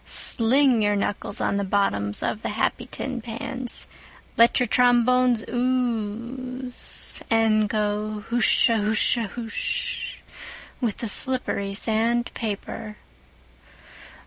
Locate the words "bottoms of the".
1.63-2.49